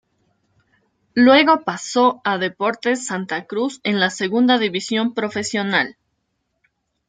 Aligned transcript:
Luego 1.13 1.61
pasó 1.63 2.21
a 2.23 2.39
Deportes 2.39 3.05
Santa 3.05 3.45
Cruz 3.45 3.79
en 3.83 3.99
la 3.99 4.09
Segunda 4.09 4.57
División 4.57 5.13
Profesional. 5.13 5.95